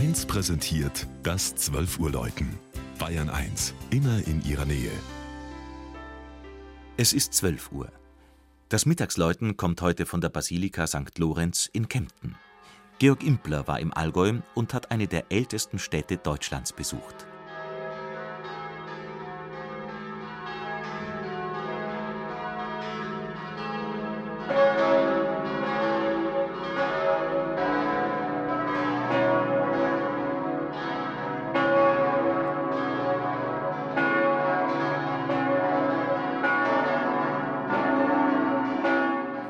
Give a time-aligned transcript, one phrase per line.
[0.00, 2.58] 1 präsentiert das 12 Uhr Läuten.
[2.98, 4.90] Bayern 1, immer in ihrer Nähe.
[6.96, 7.92] Es ist 12 Uhr.
[8.70, 11.18] Das Mittagsläuten kommt heute von der Basilika St.
[11.18, 12.34] Lorenz in Kempten.
[12.98, 17.26] Georg Impler war im Allgäu und hat eine der ältesten Städte Deutschlands besucht.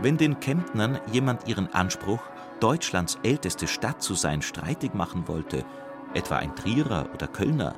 [0.00, 2.20] Wenn den Kemptnern jemand ihren Anspruch,
[2.60, 5.64] Deutschlands älteste Stadt zu sein, streitig machen wollte,
[6.14, 7.74] etwa ein Trierer oder Kölner,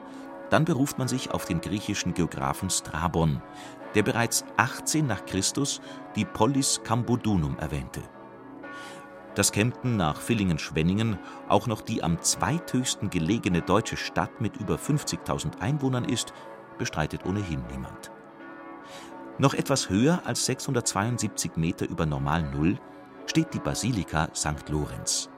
[0.50, 3.40] dann beruft man sich auf den griechischen Geographen Strabon,
[3.94, 5.80] der bereits 18 nach Christus
[6.14, 8.02] die Polis Cambodunum erwähnte.
[9.34, 11.18] Dass Kempten nach Villingen-Schwenningen
[11.48, 16.34] auch noch die am zweithöchsten gelegene deutsche Stadt mit über 50.000 Einwohnern ist,
[16.78, 18.09] bestreitet ohnehin niemand.
[19.40, 22.78] Noch etwas höher als 672 Meter über Normalnull
[23.24, 24.68] steht die Basilika St.
[24.68, 25.30] Lorenz.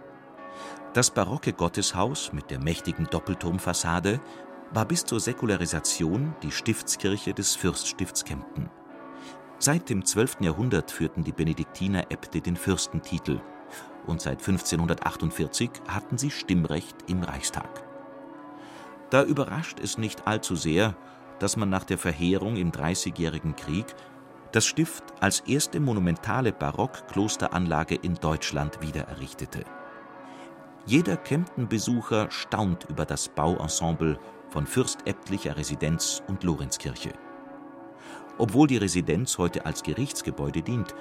[0.93, 4.21] Das barocke Gotteshaus mit der mächtigen Doppelturmfassade
[4.73, 8.71] war bis zur Säkularisation die Stiftskirche des Fürststifts Kempten.
[9.61, 10.39] Seit dem 12.
[10.41, 13.41] Jahrhundert führten die Benediktineräbte den Fürstentitel
[14.09, 17.85] und seit 1548 hatten sie Stimmrecht im Reichstag.
[19.11, 20.97] Da überrascht es nicht allzu sehr,
[21.43, 23.87] dass man nach der Verheerung im Dreißigjährigen Krieg
[24.53, 29.65] das Stift als erste monumentale Barock-Klosteranlage in Deutschland wiedererrichtete.
[30.87, 37.13] Jeder Kempten-Besucher staunt über das Bauensemble von fürstäbtlicher Residenz und Lorenzkirche.
[38.39, 40.95] Obwohl die Residenz heute als Gerichtsgebäude dient,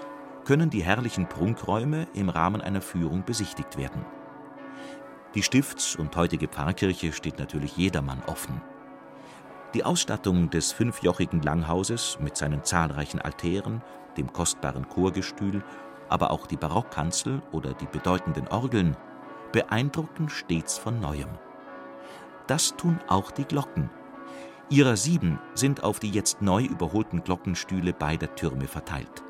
[0.45, 4.05] können die herrlichen Prunkräume im Rahmen einer Führung besichtigt werden.
[5.36, 8.61] Die Stifts- und heutige Pfarrkirche steht natürlich jedermann offen.
[9.73, 13.82] Die Ausstattung des fünfjochigen Langhauses mit seinen zahlreichen Altären,
[14.17, 15.64] dem kostbaren Chorgestühl,
[16.09, 18.98] aber auch die Barockkanzel oder die bedeutenden Orgeln
[19.54, 21.30] beeindrucken stets von neuem.
[22.48, 23.89] Das tun auch die Glocken.
[24.70, 29.23] Ihrer sieben sind auf die jetzt neu überholten Glockenstühle beider Türme verteilt.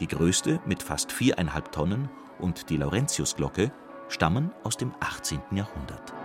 [0.00, 3.72] Die größte mit fast viereinhalb Tonnen und die Laurentiusglocke
[4.08, 5.40] stammen aus dem 18.
[5.52, 6.19] Jahrhundert.